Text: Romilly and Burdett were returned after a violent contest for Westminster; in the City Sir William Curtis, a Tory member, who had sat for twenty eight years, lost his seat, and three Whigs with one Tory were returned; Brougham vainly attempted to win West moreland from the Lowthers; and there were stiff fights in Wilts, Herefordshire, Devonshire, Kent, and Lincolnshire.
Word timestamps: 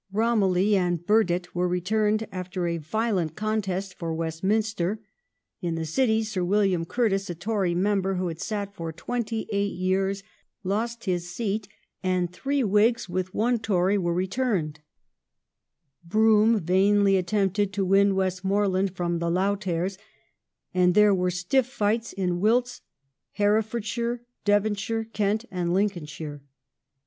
Romilly 0.11 0.75
and 0.75 1.05
Burdett 1.05 1.53
were 1.53 1.67
returned 1.67 2.25
after 2.31 2.65
a 2.65 2.79
violent 2.79 3.35
contest 3.35 3.93
for 3.93 4.15
Westminster; 4.15 4.99
in 5.61 5.75
the 5.75 5.85
City 5.85 6.23
Sir 6.23 6.43
William 6.43 6.85
Curtis, 6.85 7.29
a 7.29 7.35
Tory 7.35 7.75
member, 7.75 8.15
who 8.15 8.27
had 8.27 8.41
sat 8.41 8.73
for 8.73 8.91
twenty 8.91 9.47
eight 9.51 9.73
years, 9.73 10.23
lost 10.63 11.03
his 11.03 11.29
seat, 11.29 11.67
and 12.01 12.33
three 12.33 12.63
Whigs 12.63 13.07
with 13.07 13.35
one 13.35 13.59
Tory 13.59 13.95
were 13.95 14.11
returned; 14.15 14.79
Brougham 16.03 16.59
vainly 16.61 17.15
attempted 17.15 17.71
to 17.73 17.85
win 17.85 18.15
West 18.15 18.43
moreland 18.43 18.95
from 18.95 19.19
the 19.19 19.29
Lowthers; 19.29 19.99
and 20.73 20.95
there 20.95 21.13
were 21.13 21.29
stiff 21.29 21.67
fights 21.67 22.11
in 22.11 22.39
Wilts, 22.39 22.81
Herefordshire, 23.33 24.23
Devonshire, 24.45 25.03
Kent, 25.13 25.45
and 25.51 25.75
Lincolnshire. 25.75 26.41